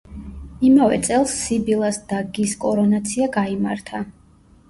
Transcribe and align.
იმავე 0.69 0.95
წელს 1.07 1.33
სიბილას 1.41 1.99
და 2.13 2.21
გის 2.37 2.55
კორონაცია 2.65 3.27
გაიმართა. 3.37 4.01